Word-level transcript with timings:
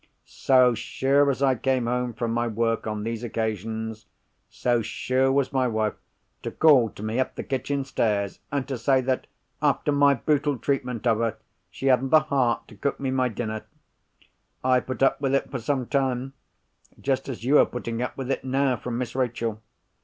So 0.25 0.73
sure 0.73 1.29
as 1.29 1.43
I 1.43 1.53
came 1.53 1.85
home 1.85 2.13
from 2.15 2.31
my 2.31 2.47
work 2.47 2.87
on 2.87 3.03
these 3.03 3.23
occasions, 3.23 4.07
so 4.49 4.81
sure 4.81 5.31
was 5.31 5.53
my 5.53 5.67
wife 5.67 5.93
to 6.41 6.49
call 6.49 6.89
to 6.89 7.03
me 7.03 7.19
up 7.19 7.35
the 7.35 7.43
kitchen 7.43 7.85
stairs, 7.85 8.39
and 8.51 8.67
to 8.67 8.79
say 8.79 9.01
that, 9.01 9.27
after 9.61 9.91
my 9.91 10.15
brutal 10.15 10.57
treatment 10.57 11.05
of 11.05 11.19
her, 11.19 11.37
she 11.69 11.85
hadn't 11.85 12.09
the 12.09 12.21
heart 12.21 12.67
to 12.69 12.75
cook 12.75 12.99
me 12.99 13.11
my 13.11 13.29
dinner. 13.29 13.63
I 14.63 14.79
put 14.79 15.03
up 15.03 15.21
with 15.21 15.35
it 15.35 15.51
for 15.51 15.59
some 15.59 15.85
time—just 15.85 17.29
as 17.29 17.43
you 17.43 17.59
are 17.59 17.67
putting 17.67 18.01
up 18.01 18.17
with 18.17 18.31
it 18.31 18.43
now 18.43 18.77
from 18.77 18.97
Miss 18.97 19.13
Rachel. 19.15 19.61